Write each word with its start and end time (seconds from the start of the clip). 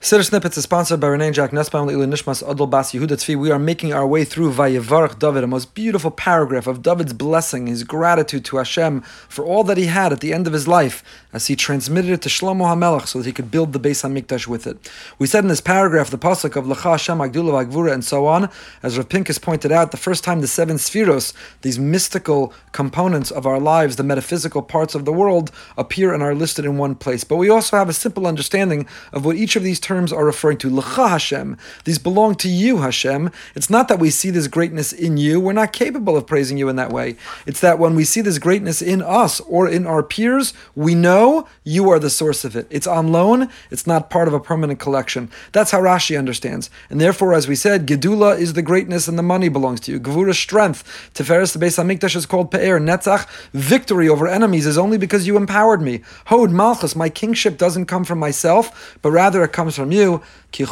Siddur 0.00 0.24
Snippets 0.24 0.56
is 0.56 0.64
sponsored 0.64 0.98
by 0.98 1.08
Renee 1.08 1.30
Jack 1.30 1.52
Nussbaum 1.52 1.86
Leila 1.86 2.06
Nishmas 2.06 2.42
Adol 2.42 2.70
Bas 2.70 2.92
Yehuda 2.92 3.18
Tzvi. 3.18 3.36
We 3.36 3.50
are 3.50 3.58
making 3.58 3.92
our 3.92 4.06
way 4.06 4.24
through 4.24 4.50
Vayevarach 4.50 5.18
David, 5.18 5.44
a 5.44 5.46
most 5.46 5.74
beautiful 5.74 6.10
paragraph 6.10 6.66
of 6.66 6.80
David's 6.80 7.12
blessing, 7.12 7.66
his 7.66 7.84
gratitude 7.84 8.46
to 8.46 8.56
Hashem 8.56 9.02
for 9.28 9.44
all 9.44 9.62
that 9.64 9.76
he 9.76 9.84
had 9.84 10.10
at 10.10 10.20
the 10.20 10.32
end 10.32 10.46
of 10.46 10.54
his 10.54 10.66
life, 10.66 11.04
as 11.34 11.48
he 11.48 11.54
transmitted 11.54 12.12
it 12.12 12.22
to 12.22 12.30
Shlomo 12.30 12.64
HaMelech 12.64 13.08
so 13.08 13.18
that 13.18 13.26
he 13.26 13.32
could 13.32 13.50
build 13.50 13.74
the 13.74 13.78
Beis 13.78 14.02
HaMikdash 14.02 14.46
with 14.46 14.66
it. 14.66 14.90
We 15.18 15.26
said 15.26 15.44
in 15.44 15.48
this 15.48 15.60
paragraph 15.60 16.08
the 16.08 16.16
pasuk 16.16 16.56
of 16.56 16.64
Lacha 16.64 16.92
Hashem 16.92 17.18
Agdula 17.18 17.66
Vagvura 17.66 17.92
and 17.92 18.02
so 18.02 18.26
on, 18.26 18.48
as 18.82 18.96
Rav 18.96 19.06
Pinkus 19.10 19.40
pointed 19.40 19.70
out, 19.70 19.90
the 19.90 19.98
first 19.98 20.24
time 20.24 20.40
the 20.40 20.48
seven 20.48 20.78
sefiros, 20.78 21.34
these 21.60 21.78
mystical 21.78 22.54
components 22.72 23.30
of 23.30 23.44
our 23.44 23.60
lives, 23.60 23.96
the 23.96 24.02
metaphysical 24.02 24.62
parts 24.62 24.94
of 24.94 25.04
the 25.04 25.12
world, 25.12 25.52
appear 25.76 26.14
and 26.14 26.22
are 26.22 26.34
listed 26.34 26.64
in 26.64 26.78
one 26.78 26.94
place. 26.94 27.22
But 27.22 27.36
we 27.36 27.50
also 27.50 27.76
have 27.76 27.90
a 27.90 27.92
simple 27.92 28.26
understanding 28.26 28.86
of 29.12 29.26
what 29.26 29.36
each 29.36 29.56
of 29.56 29.62
these 29.62 29.78
terms 29.78 29.89
are 29.90 30.24
referring 30.24 30.58
to. 30.58 30.70
L'cha 30.70 31.08
Hashem. 31.08 31.56
These 31.84 31.98
belong 31.98 32.34
to 32.36 32.48
you, 32.48 32.78
Hashem. 32.78 33.30
It's 33.54 33.70
not 33.70 33.88
that 33.88 33.98
we 33.98 34.10
see 34.10 34.30
this 34.30 34.46
greatness 34.46 34.92
in 34.92 35.16
you. 35.16 35.40
We're 35.40 35.52
not 35.52 35.72
capable 35.72 36.16
of 36.16 36.26
praising 36.26 36.58
you 36.58 36.68
in 36.68 36.76
that 36.76 36.92
way. 36.92 37.16
It's 37.46 37.60
that 37.60 37.78
when 37.78 37.94
we 37.94 38.04
see 38.04 38.20
this 38.20 38.38
greatness 38.38 38.80
in 38.80 39.02
us 39.02 39.40
or 39.40 39.68
in 39.68 39.86
our 39.86 40.02
peers, 40.02 40.54
we 40.74 40.94
know 40.94 41.48
you 41.64 41.90
are 41.90 41.98
the 41.98 42.10
source 42.10 42.44
of 42.44 42.54
it. 42.54 42.66
It's 42.70 42.86
on 42.86 43.12
loan. 43.12 43.48
It's 43.70 43.86
not 43.86 44.10
part 44.10 44.28
of 44.28 44.34
a 44.34 44.40
permanent 44.40 44.78
collection. 44.78 45.30
That's 45.52 45.70
how 45.70 45.80
Rashi 45.80 46.18
understands. 46.18 46.70
And 46.88 47.00
therefore, 47.00 47.34
as 47.34 47.48
we 47.48 47.56
said, 47.56 47.86
Gedula 47.86 48.38
is 48.38 48.52
the 48.52 48.62
greatness 48.62 49.08
and 49.08 49.18
the 49.18 49.22
money 49.22 49.48
belongs 49.48 49.80
to 49.80 49.92
you. 49.92 50.00
Gevura 50.00 50.34
strength. 50.34 51.10
Tiferes 51.14 51.52
the 51.52 51.64
Beis 51.64 51.82
Hamikdash 51.82 52.16
is 52.16 52.26
called 52.26 52.50
Pe'er. 52.50 52.78
Netzach, 52.78 53.26
victory 53.52 54.08
over 54.08 54.28
enemies 54.28 54.66
is 54.66 54.78
only 54.78 54.98
because 54.98 55.26
you 55.26 55.36
empowered 55.36 55.80
me. 55.80 56.02
Hod 56.26 56.50
Malchus, 56.50 56.94
my 56.94 57.08
kingship 57.08 57.56
doesn't 57.56 57.86
come 57.86 58.04
from 58.04 58.18
myself, 58.18 58.98
but 59.02 59.10
rather 59.10 59.42
it 59.42 59.52
comes 59.52 59.76
from 59.76 59.79
you. 59.88 60.22
Ki 60.52 60.64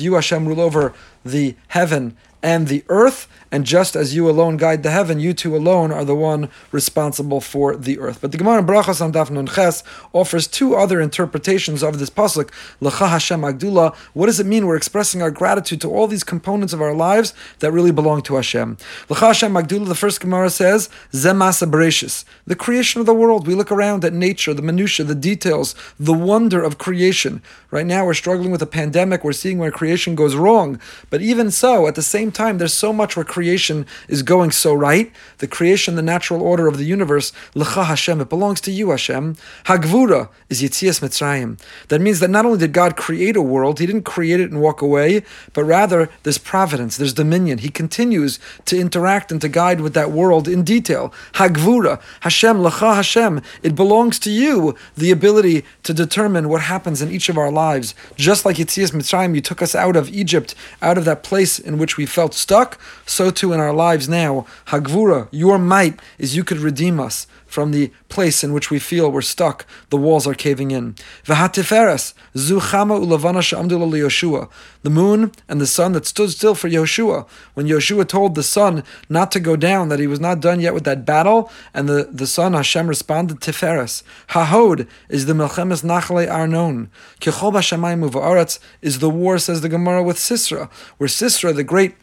you 0.00 0.14
Hashem 0.14 0.46
rule 0.46 0.60
over 0.60 0.94
the 1.24 1.54
heaven 1.68 2.16
and 2.44 2.68
the 2.68 2.84
earth, 2.90 3.26
and 3.50 3.64
just 3.64 3.96
as 3.96 4.14
you 4.14 4.28
alone 4.28 4.58
guide 4.58 4.82
the 4.82 4.90
heaven, 4.90 5.18
you 5.18 5.32
two 5.32 5.56
alone 5.56 5.90
are 5.90 6.04
the 6.04 6.14
one 6.14 6.50
responsible 6.72 7.40
for 7.40 7.74
the 7.74 7.98
earth. 7.98 8.18
But 8.20 8.32
the 8.32 8.38
Gemara 8.38 8.58
in 8.58 8.66
Brachos 8.66 9.00
on 9.00 9.14
Daf 9.14 9.30
Nun 9.30 9.46
Ches 9.46 9.82
offers 10.12 10.46
two 10.46 10.74
other 10.74 11.00
interpretations 11.00 11.82
of 11.82 11.98
this 11.98 12.10
pasuk, 12.10 12.50
L'cha 12.80 13.08
Hashem 13.08 13.40
Agdula. 13.40 13.94
What 14.12 14.26
does 14.26 14.40
it 14.40 14.46
mean? 14.46 14.66
We're 14.66 14.76
expressing 14.76 15.22
our 15.22 15.30
gratitude 15.30 15.80
to 15.80 15.90
all 15.90 16.06
these 16.06 16.22
components 16.22 16.74
of 16.74 16.82
our 16.82 16.92
lives 16.92 17.32
that 17.60 17.72
really 17.72 17.92
belong 17.92 18.20
to 18.22 18.34
Hashem. 18.34 18.76
L'cha 19.08 19.28
Hashem 19.28 19.54
Agdula, 19.54 19.88
the 19.88 19.94
first 19.94 20.20
Gemara 20.20 20.50
says, 20.50 20.90
Zemasa 21.12 21.70
Bereshis, 21.70 22.26
the 22.46 22.56
creation 22.56 23.00
of 23.00 23.06
the 23.06 23.14
world. 23.14 23.46
We 23.46 23.54
look 23.54 23.72
around 23.72 24.04
at 24.04 24.12
nature, 24.12 24.52
the 24.52 24.60
minutia, 24.60 25.06
the 25.06 25.14
details, 25.14 25.74
the 25.98 26.12
wonder 26.12 26.62
of 26.62 26.76
creation. 26.76 27.40
Right 27.70 27.86
now 27.86 28.04
we're 28.04 28.12
struggling 28.12 28.50
with 28.50 28.60
a 28.60 28.66
pandemic, 28.66 29.24
we're 29.24 29.32
seeing 29.32 29.58
where 29.58 29.70
creation 29.70 30.14
goes 30.14 30.36
wrong. 30.36 30.78
But 31.08 31.22
even 31.22 31.50
so, 31.50 31.86
at 31.86 31.94
the 31.94 32.02
same 32.02 32.32
time, 32.34 32.58
there's 32.58 32.74
so 32.74 32.92
much 32.92 33.16
where 33.16 33.24
creation 33.24 33.86
is 34.08 34.22
going 34.22 34.50
so 34.50 34.74
right. 34.74 35.12
The 35.38 35.46
creation, 35.46 35.96
the 35.96 36.02
natural 36.02 36.42
order 36.42 36.66
of 36.66 36.78
the 36.78 36.84
universe, 36.84 37.32
L'cha 37.54 37.84
Hashem, 37.84 38.20
it 38.20 38.28
belongs 38.28 38.60
to 38.62 38.70
you, 38.70 38.90
Hashem. 38.90 39.36
Hagvura 39.64 40.28
is 40.48 40.62
Yitzias 40.62 41.00
Mitzrayim. 41.00 41.60
That 41.88 42.00
means 42.00 42.20
that 42.20 42.30
not 42.30 42.44
only 42.46 42.58
did 42.58 42.72
God 42.72 42.96
create 42.96 43.36
a 43.36 43.42
world, 43.42 43.78
He 43.78 43.86
didn't 43.86 44.02
create 44.02 44.40
it 44.40 44.50
and 44.50 44.60
walk 44.60 44.82
away, 44.82 45.22
but 45.52 45.64
rather 45.64 46.08
there's 46.22 46.38
providence, 46.38 46.96
there's 46.96 47.12
dominion. 47.12 47.58
He 47.58 47.68
continues 47.68 48.38
to 48.64 48.78
interact 48.78 49.30
and 49.30 49.40
to 49.40 49.48
guide 49.48 49.80
with 49.80 49.94
that 49.94 50.10
world 50.10 50.48
in 50.48 50.64
detail. 50.64 51.12
Hagvura, 51.34 52.00
Hashem, 52.20 52.62
L'cha 52.62 52.94
Hashem, 52.94 53.42
it 53.62 53.74
belongs 53.74 54.18
to 54.20 54.30
you, 54.30 54.74
the 54.96 55.10
ability 55.10 55.64
to 55.82 55.92
determine 55.92 56.48
what 56.48 56.62
happens 56.62 57.02
in 57.02 57.10
each 57.10 57.28
of 57.28 57.38
our 57.38 57.50
lives. 57.50 57.94
Just 58.16 58.44
like 58.44 58.56
Yitzias 58.56 58.92
Mitzrayim, 58.92 59.34
you 59.34 59.40
took 59.40 59.60
us 59.60 59.74
out 59.74 59.96
of 59.96 60.08
Egypt, 60.08 60.54
out 60.80 60.98
of 60.98 61.04
that 61.04 61.22
place 61.22 61.58
in 61.58 61.78
which 61.78 61.96
we 61.96 62.06
felt 62.06 62.23
stuck, 62.32 62.80
so 63.04 63.30
too 63.30 63.52
in 63.52 63.60
our 63.60 63.74
lives 63.74 64.08
now. 64.08 64.46
Hagvura, 64.68 65.28
your 65.30 65.58
might 65.58 66.00
is 66.16 66.34
you 66.36 66.44
could 66.44 66.58
redeem 66.58 66.98
us 66.98 67.26
from 67.54 67.70
the 67.70 67.92
place 68.08 68.42
in 68.42 68.52
which 68.52 68.68
we 68.68 68.80
feel 68.80 69.12
we're 69.12 69.22
stuck, 69.22 69.64
the 69.90 69.96
walls 69.96 70.26
are 70.26 70.34
caving 70.34 70.72
in. 70.72 70.92
V'hatiferes, 71.24 72.12
zuchama 72.34 72.98
ulavana 73.00 73.40
sha'amdula 73.40 73.96
Yoshua, 73.96 74.50
the 74.82 74.90
moon 74.90 75.30
and 75.48 75.60
the 75.60 75.66
sun 75.66 75.92
that 75.92 76.04
stood 76.04 76.30
still 76.30 76.56
for 76.56 76.68
Yoshua. 76.68 77.28
When 77.54 77.68
Yoshua 77.68 78.08
told 78.08 78.34
the 78.34 78.42
sun 78.42 78.82
not 79.08 79.30
to 79.30 79.38
go 79.38 79.54
down, 79.54 79.88
that 79.88 80.00
he 80.00 80.08
was 80.08 80.18
not 80.18 80.40
done 80.40 80.58
yet 80.58 80.74
with 80.74 80.82
that 80.82 81.06
battle, 81.06 81.48
and 81.72 81.88
the, 81.88 82.08
the 82.10 82.26
sun 82.26 82.54
Hashem 82.54 82.88
responded, 82.88 83.38
Tiferes. 83.38 84.02
Hahod 84.30 84.88
is 85.08 85.26
the 85.26 85.32
Melchemes 85.32 85.84
Nachle 85.84 86.28
Arnon. 86.28 86.90
Kechol 87.20 87.52
b'shamayim 87.52 88.58
is 88.82 88.98
the 88.98 89.10
war, 89.10 89.38
says 89.38 89.60
the 89.60 89.68
Gemara, 89.68 90.02
with 90.02 90.16
Sisra, 90.16 90.68
where 90.98 91.08
Sisra, 91.08 91.54
the 91.54 91.62
great 91.62 91.94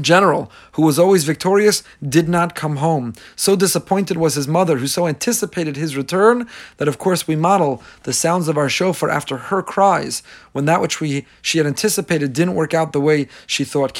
general, 0.00 0.50
who 0.72 0.82
was 0.82 0.98
always 0.98 1.24
victorious, 1.24 1.82
did 2.06 2.28
not 2.28 2.54
come 2.54 2.76
home. 2.76 3.12
So 3.36 3.56
disappointed 3.56 4.16
was 4.16 4.34
his 4.34 4.48
mother, 4.48 4.78
who 4.78 4.86
so 4.86 5.06
anticipated 5.06 5.76
his 5.76 5.96
return, 5.96 6.48
that 6.78 6.88
of 6.88 6.98
course 6.98 7.26
we 7.26 7.36
model 7.36 7.82
the 8.04 8.12
sounds 8.12 8.48
of 8.48 8.56
our 8.56 8.68
shofar 8.68 9.10
after 9.10 9.36
her 9.36 9.62
cries, 9.62 10.22
when 10.52 10.64
that 10.64 10.80
which 10.80 11.00
we 11.00 11.26
she 11.40 11.58
had 11.58 11.66
anticipated 11.66 12.32
didn't 12.32 12.54
work 12.54 12.74
out 12.74 12.92
the 12.92 13.00
way 13.00 13.28
she 13.46 13.64
thought. 13.64 13.96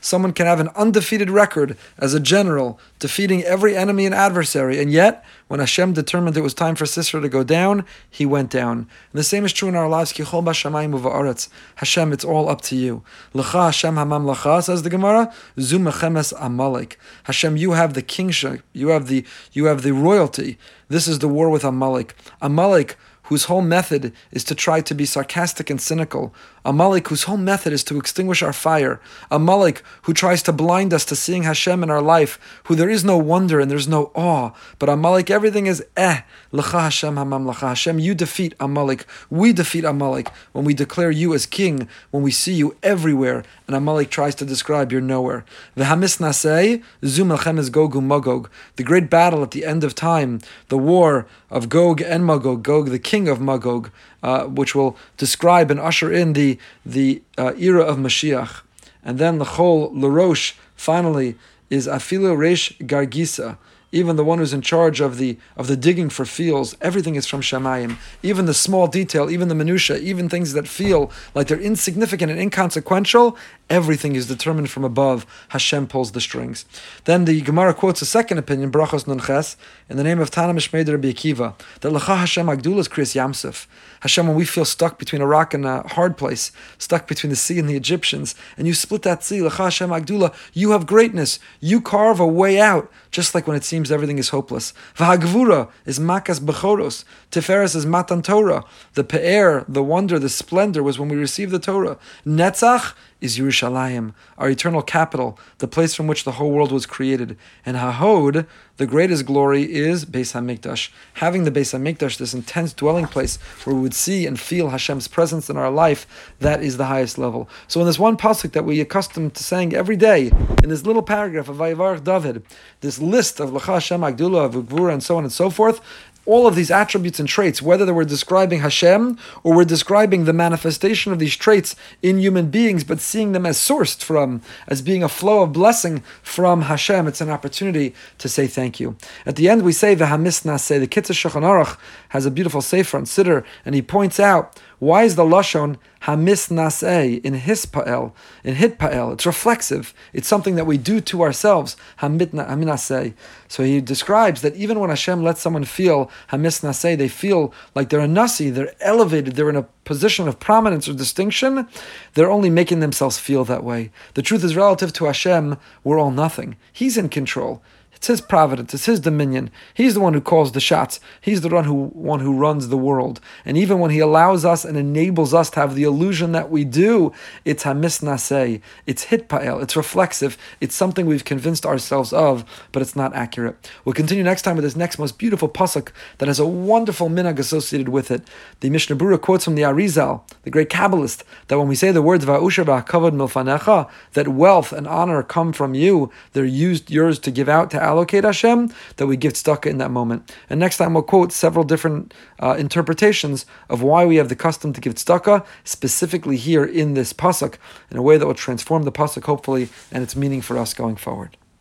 Someone 0.00 0.32
can 0.32 0.46
have 0.46 0.60
an 0.60 0.68
undefeated 0.76 1.30
record 1.30 1.76
as 1.98 2.14
a 2.14 2.20
general, 2.20 2.78
defeating 2.98 3.42
every 3.42 3.76
enemy 3.76 4.06
and 4.06 4.14
adversary, 4.14 4.80
and 4.80 4.90
yet 4.90 5.24
when 5.52 5.60
Hashem 5.60 5.92
determined 5.92 6.34
it 6.38 6.40
was 6.40 6.54
time 6.54 6.74
for 6.76 6.86
Sisera 6.86 7.20
to 7.20 7.28
go 7.28 7.44
down, 7.44 7.84
he 8.08 8.24
went 8.24 8.48
down. 8.48 8.78
And 8.78 8.88
the 9.12 9.22
same 9.22 9.44
is 9.44 9.52
true 9.52 9.68
in 9.68 9.74
our 9.74 9.86
lives. 9.86 10.16
Hashem, 10.16 12.12
it's 12.14 12.24
all 12.24 12.48
up 12.48 12.62
to 12.62 12.74
you. 12.74 13.04
L'cha 13.34 13.66
Hashem 13.66 13.96
hamam 13.96 14.24
l'cha, 14.24 14.62
says 14.62 14.82
the 14.82 14.88
Gemara. 14.88 15.30
Zu 15.60 15.78
mechemes 15.78 16.32
Amalek. 16.40 16.98
Hashem, 17.24 17.58
you 17.58 17.72
have 17.72 17.92
the 17.92 18.00
kingship. 18.00 18.62
You 18.72 18.88
have 18.88 19.08
the 19.08 19.26
you 19.52 19.66
have 19.66 19.82
the 19.82 19.92
royalty. 19.92 20.56
This 20.88 21.06
is 21.06 21.18
the 21.18 21.28
war 21.28 21.50
with 21.50 21.64
Amalek. 21.64 22.14
Amalek 22.40 22.96
whose 23.32 23.44
whole 23.44 23.62
method 23.62 24.12
is 24.30 24.44
to 24.44 24.54
try 24.54 24.82
to 24.82 24.94
be 24.94 25.06
sarcastic 25.06 25.70
and 25.70 25.80
cynical, 25.80 26.34
Amalek 26.66 27.08
whose 27.08 27.22
whole 27.22 27.38
method 27.38 27.72
is 27.72 27.82
to 27.84 27.96
extinguish 27.98 28.42
our 28.42 28.52
fire, 28.52 29.00
Amalek 29.30 29.82
who 30.02 30.12
tries 30.12 30.42
to 30.42 30.52
blind 30.52 30.92
us 30.92 31.06
to 31.06 31.16
seeing 31.16 31.44
Hashem 31.44 31.82
in 31.82 31.88
our 31.88 32.02
life, 32.02 32.38
who 32.64 32.74
there 32.74 32.90
is 32.90 33.04
no 33.04 33.16
wonder 33.16 33.58
and 33.58 33.70
there's 33.70 33.88
no 33.88 34.12
awe, 34.14 34.50
but 34.78 34.90
Amalek 34.90 35.30
everything 35.30 35.66
is 35.66 35.82
eh, 35.96 36.20
L'cha 36.52 36.80
Hashem 36.82 37.16
hamam 37.16 37.46
l'cha 37.46 37.68
Hashem, 37.68 37.98
you 37.98 38.14
defeat 38.14 38.54
Amalek, 38.60 39.06
we 39.30 39.54
defeat 39.54 39.84
Amalek 39.84 40.28
when 40.52 40.66
we 40.66 40.74
declare 40.74 41.10
you 41.10 41.32
as 41.32 41.46
king, 41.46 41.88
when 42.10 42.22
we 42.22 42.30
see 42.30 42.52
you 42.52 42.76
everywhere, 42.82 43.44
and 43.66 43.74
Amalek 43.74 44.10
tries 44.10 44.34
to 44.34 44.44
describe 44.44 44.92
you're 44.92 45.00
nowhere. 45.00 45.46
V'hamis 45.74 46.20
nasei, 46.20 46.82
zu 47.02 47.24
melchemes 47.24 47.72
Gog 47.72 47.94
Magog, 47.94 48.50
the 48.76 48.84
great 48.84 49.08
battle 49.08 49.42
at 49.42 49.52
the 49.52 49.64
end 49.64 49.82
of 49.82 49.94
time, 49.94 50.40
the 50.68 50.76
war 50.76 51.26
of 51.50 51.70
Gog 51.70 52.02
and 52.02 52.26
Magog, 52.26 52.62
Gog 52.62 52.90
the 52.90 52.98
king 52.98 53.21
of 53.28 53.40
Magog, 53.40 53.90
uh, 54.22 54.44
which 54.44 54.74
will 54.74 54.96
describe 55.16 55.70
and 55.70 55.80
usher 55.80 56.12
in 56.12 56.32
the 56.32 56.58
the 56.84 57.22
uh, 57.38 57.52
era 57.58 57.82
of 57.82 57.96
Mashiach. 57.98 58.62
And 59.04 59.18
then 59.18 59.38
the 59.38 59.56
whole 59.56 59.92
Larosh 59.92 60.54
finally 60.76 61.36
is 61.70 61.86
Afilu 61.86 62.36
Resh 62.36 62.72
Gargisa, 62.78 63.56
even 63.92 64.16
the 64.16 64.24
one 64.24 64.38
who's 64.38 64.54
in 64.54 64.62
charge 64.62 65.00
of 65.00 65.18
the 65.18 65.36
of 65.56 65.66
the 65.66 65.76
digging 65.76 66.08
for 66.08 66.24
fields, 66.24 66.74
everything 66.80 67.14
is 67.14 67.26
from 67.26 67.42
Shemayim. 67.42 67.98
Even 68.22 68.46
the 68.46 68.54
small 68.54 68.86
detail, 68.86 69.30
even 69.30 69.48
the 69.48 69.54
minutia, 69.54 69.98
even 69.98 70.28
things 70.28 70.54
that 70.54 70.66
feel 70.66 71.10
like 71.34 71.46
they're 71.46 71.60
insignificant 71.60 72.32
and 72.32 72.40
inconsequential, 72.40 73.36
everything 73.72 74.14
is 74.14 74.28
determined 74.28 74.68
from 74.70 74.84
above. 74.84 75.26
Hashem 75.48 75.86
pulls 75.86 76.12
the 76.12 76.20
strings. 76.20 76.66
Then 77.04 77.24
the 77.24 77.40
Gemara 77.40 77.72
quotes 77.72 78.02
a 78.02 78.06
second 78.06 78.36
opinion, 78.36 78.70
Brachos 78.70 79.06
Nunches, 79.06 79.56
in 79.88 79.96
the 79.96 80.04
name 80.04 80.20
of 80.20 80.30
Tana 80.30 80.52
Mishmeid 80.52 80.88
Rabbi 80.88 81.10
Akiva, 81.10 81.58
that 81.80 81.90
Lacha 81.90 82.18
Hashem 82.18 82.46
Agdul 82.48 82.78
is 82.78 82.86
Kriyas 82.86 83.14
Yamsuf. 83.16 83.66
Hashem, 84.00 84.26
when 84.26 84.36
we 84.36 84.44
feel 84.44 84.66
stuck 84.66 84.98
between 84.98 85.22
a 85.22 85.26
rock 85.26 85.54
and 85.54 85.64
a 85.64 85.82
hard 85.88 86.18
place, 86.18 86.52
stuck 86.76 87.08
between 87.08 87.30
the 87.30 87.36
sea 87.36 87.58
and 87.58 87.66
the 87.68 87.74
Egyptians, 87.74 88.34
and 88.58 88.66
you 88.66 88.74
split 88.74 89.02
that 89.02 89.24
sea, 89.24 89.38
Lacha 89.38 89.64
Hashem 89.64 89.88
Agdula, 89.88 90.34
you 90.52 90.72
have 90.72 90.86
greatness. 90.86 91.38
You 91.60 91.80
carve 91.80 92.20
a 92.20 92.26
way 92.26 92.60
out, 92.60 92.92
just 93.10 93.34
like 93.34 93.46
when 93.46 93.56
it 93.56 93.64
seems 93.64 93.90
everything 93.90 94.18
is 94.18 94.28
hopeless. 94.28 94.74
V'hagvura 94.96 95.70
is 95.86 95.98
makas 95.98 96.40
bechoros. 96.40 97.04
Tiferes 97.30 97.74
is 97.74 97.86
matan 97.86 98.20
Torah. 98.20 98.64
The 98.94 99.04
pe'er, 99.04 99.64
the 99.66 99.82
wonder, 99.82 100.18
the 100.18 100.28
splendor 100.28 100.82
was 100.82 100.98
when 100.98 101.08
we 101.08 101.16
received 101.16 101.52
the 101.52 101.58
Torah. 101.58 101.96
Netzach 102.26 102.92
is 103.22 103.38
Yerushalayim, 103.38 104.14
our 104.36 104.50
eternal 104.50 104.82
capital, 104.82 105.38
the 105.58 105.68
place 105.68 105.94
from 105.94 106.06
which 106.06 106.24
the 106.24 106.32
whole 106.32 106.50
world 106.50 106.72
was 106.72 106.84
created. 106.84 107.38
And 107.64 107.76
Hahod, 107.76 108.46
the 108.76 108.86
greatest 108.86 109.26
glory, 109.26 109.72
is 109.72 110.04
Beis 110.04 110.32
Hamikdash. 110.32 110.90
Having 111.14 111.44
the 111.44 111.50
Beis 111.50 111.72
Hamikdash, 111.72 112.18
this 112.18 112.34
intense 112.34 112.72
dwelling 112.72 113.06
place 113.06 113.36
where 113.64 113.76
we 113.76 113.80
would 113.80 113.94
see 113.94 114.26
and 114.26 114.38
feel 114.38 114.70
Hashem's 114.70 115.08
presence 115.08 115.48
in 115.48 115.56
our 115.56 115.70
life, 115.70 116.34
that 116.40 116.62
is 116.62 116.76
the 116.76 116.86
highest 116.86 117.16
level. 117.16 117.48
So 117.68 117.80
in 117.80 117.86
this 117.86 117.98
one 117.98 118.16
pasuk 118.16 118.52
that 118.52 118.64
we 118.64 118.80
accustomed 118.80 119.34
to 119.34 119.42
saying 119.42 119.74
every 119.74 119.96
day, 119.96 120.32
in 120.62 120.68
this 120.68 120.84
little 120.84 121.02
paragraph 121.02 121.48
of 121.48 121.58
Vayivarach 121.58 122.02
David, 122.02 122.42
this 122.80 122.98
list 122.98 123.38
of 123.38 123.52
L'cha 123.52 123.74
Hashem 123.74 124.00
Agdullah, 124.00 124.46
of 124.46 124.72
and 124.72 125.02
so 125.02 125.16
on 125.16 125.22
and 125.22 125.32
so 125.32 125.48
forth, 125.48 125.80
all 126.24 126.46
of 126.46 126.54
these 126.54 126.70
attributes 126.70 127.18
and 127.18 127.28
traits, 127.28 127.60
whether 127.60 127.92
we're 127.92 128.04
describing 128.04 128.60
Hashem 128.60 129.18
or 129.42 129.56
we're 129.56 129.64
describing 129.64 130.24
the 130.24 130.32
manifestation 130.32 131.12
of 131.12 131.18
these 131.18 131.36
traits 131.36 131.74
in 132.00 132.18
human 132.18 132.50
beings, 132.50 132.84
but 132.84 133.00
seeing 133.00 133.32
them 133.32 133.46
as 133.46 133.58
sourced 133.58 134.02
from, 134.02 134.40
as 134.68 134.82
being 134.82 135.02
a 135.02 135.08
flow 135.08 135.42
of 135.42 135.52
blessing 135.52 136.02
from 136.22 136.62
Hashem, 136.62 137.08
it's 137.08 137.20
an 137.20 137.30
opportunity 137.30 137.94
to 138.18 138.28
say 138.28 138.46
thank 138.46 138.78
you. 138.78 138.96
At 139.26 139.36
the 139.36 139.48
end, 139.48 139.62
we 139.62 139.72
say 139.72 139.94
the 139.94 140.06
Hamis 140.06 140.44
Naseh. 140.44 140.78
The 140.78 140.86
Kitzur 140.86 141.12
Shulchan 141.12 141.42
Aruch 141.42 141.76
has 142.10 142.26
a 142.26 142.30
beautiful 142.30 142.62
sefer 142.62 142.96
on 142.96 143.04
Siddur, 143.04 143.44
and 143.64 143.74
he 143.74 143.82
points 143.82 144.20
out 144.20 144.60
why 144.82 145.04
is 145.04 145.14
the 145.14 145.22
lashon 145.22 145.76
hamis 146.00 146.50
naseh 146.50 147.24
in 147.24 147.34
hispa'el 147.34 148.10
in 148.42 148.56
hitpa'el? 148.56 149.12
It's 149.12 149.24
reflexive. 149.24 149.94
It's 150.12 150.26
something 150.26 150.56
that 150.56 150.66
we 150.66 150.76
do 150.76 151.00
to 151.02 151.22
ourselves. 151.22 151.76
Hamit 152.00 152.30
haminaseh. 152.30 153.14
So 153.46 153.62
he 153.62 153.80
describes 153.80 154.42
that 154.42 154.56
even 154.56 154.80
when 154.80 154.90
Hashem 154.90 155.22
lets 155.22 155.40
someone 155.40 155.62
feel 155.62 156.10
hamis 156.30 156.62
naseh, 156.62 156.98
they 156.98 157.06
feel 157.06 157.54
like 157.76 157.90
they're 157.90 158.00
a 158.00 158.08
nasi, 158.08 158.50
they're 158.50 158.74
elevated, 158.80 159.36
they're 159.36 159.50
in 159.50 159.54
a 159.54 159.68
position 159.84 160.26
of 160.26 160.40
prominence 160.40 160.88
or 160.88 160.94
distinction. 160.94 161.68
They're 162.14 162.28
only 162.28 162.50
making 162.50 162.80
themselves 162.80 163.18
feel 163.18 163.44
that 163.44 163.62
way. 163.62 163.92
The 164.14 164.22
truth 164.22 164.42
is 164.42 164.56
relative 164.56 164.92
to 164.94 165.04
Hashem, 165.04 165.58
we're 165.84 166.00
all 166.00 166.10
nothing. 166.10 166.56
He's 166.72 166.96
in 166.96 167.08
control. 167.08 167.62
It's 168.02 168.08
his 168.08 168.20
providence, 168.20 168.74
it's 168.74 168.86
his 168.86 168.98
dominion. 168.98 169.48
He's 169.74 169.94
the 169.94 170.00
one 170.00 170.12
who 170.12 170.20
calls 170.20 170.50
the 170.50 170.60
shots. 170.60 170.98
He's 171.20 171.42
the 171.42 171.48
one 171.48 171.66
who 171.66 171.84
one 171.94 172.18
who 172.18 172.36
runs 172.36 172.66
the 172.66 172.76
world. 172.76 173.20
And 173.44 173.56
even 173.56 173.78
when 173.78 173.92
he 173.92 174.00
allows 174.00 174.44
us 174.44 174.64
and 174.64 174.76
enables 174.76 175.32
us 175.32 175.50
to 175.50 175.60
have 175.60 175.76
the 175.76 175.84
illusion 175.84 176.32
that 176.32 176.50
we 176.50 176.64
do, 176.64 177.12
it's 177.44 177.62
hamis 177.62 178.02
naseh, 178.02 178.60
it's 178.88 179.04
hitpael, 179.04 179.62
it's 179.62 179.76
reflexive, 179.76 180.36
it's 180.60 180.74
something 180.74 181.06
we've 181.06 181.24
convinced 181.24 181.64
ourselves 181.64 182.12
of, 182.12 182.44
but 182.72 182.82
it's 182.82 182.96
not 182.96 183.14
accurate. 183.14 183.70
We'll 183.84 183.92
continue 183.92 184.24
next 184.24 184.42
time 184.42 184.56
with 184.56 184.64
this 184.64 184.74
next 184.74 184.98
most 184.98 185.16
beautiful 185.16 185.48
pasuk 185.48 185.92
that 186.18 186.26
has 186.26 186.40
a 186.40 186.44
wonderful 186.44 187.08
minhag 187.08 187.38
associated 187.38 187.88
with 187.88 188.10
it. 188.10 188.26
The 188.62 188.70
Mishnah 188.70 188.96
Berurah 188.96 189.20
quotes 189.20 189.44
from 189.44 189.54
the 189.54 189.62
Arizal, 189.62 190.22
the 190.42 190.50
great 190.50 190.70
Kabbalist, 190.70 191.22
that 191.46 191.56
when 191.56 191.68
we 191.68 191.76
say 191.76 191.92
the 191.92 192.02
words 192.02 192.24
va'usha 192.24 192.64
kavod 192.84 193.12
milfanecha, 193.12 193.88
that 194.14 194.26
wealth 194.26 194.72
and 194.72 194.88
honor 194.88 195.22
come 195.22 195.52
from 195.52 195.74
you, 195.74 196.10
they're 196.32 196.44
used 196.44 196.90
yours 196.90 197.20
to 197.20 197.30
give 197.30 197.48
out 197.48 197.70
to 197.70 197.91
allocate 197.92 198.24
Hashem, 198.24 198.72
that 198.96 199.06
we 199.06 199.16
give 199.16 199.34
tzedakah 199.34 199.66
in 199.66 199.78
that 199.78 199.90
moment. 199.90 200.34
And 200.48 200.58
next 200.58 200.78
time 200.78 200.94
we'll 200.94 201.02
quote 201.02 201.30
several 201.32 201.64
different 201.64 202.14
uh, 202.40 202.56
interpretations 202.58 203.46
of 203.68 203.82
why 203.82 204.04
we 204.06 204.16
have 204.16 204.28
the 204.28 204.42
custom 204.46 204.72
to 204.72 204.80
give 204.80 204.94
tzedakah, 204.94 205.44
specifically 205.64 206.36
here 206.36 206.64
in 206.64 206.94
this 206.94 207.12
pasuk, 207.12 207.54
in 207.90 207.96
a 207.96 208.02
way 208.02 208.16
that 208.16 208.26
will 208.26 208.34
transform 208.46 208.82
the 208.84 208.92
pasuk 208.92 209.24
hopefully 209.24 209.68
and 209.92 210.02
its 210.02 210.16
meaning 210.16 210.40
for 210.40 210.56
us 210.58 210.74
going 210.74 210.96
forward. 210.96 211.36